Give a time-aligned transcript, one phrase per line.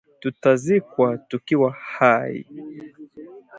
[0.21, 2.45] Tutazikwa tukiwa hai!